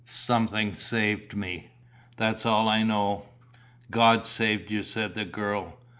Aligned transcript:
Something 0.07 0.73
saved 0.73 1.35
me. 1.35 1.67
That's 2.17 2.43
all 2.43 2.67
I 2.67 2.81
know." 2.81 3.27
"God 3.91 4.25
saved 4.25 4.71
you," 4.71 4.81
said 4.81 5.13
the 5.13 5.25
girl. 5.25 5.77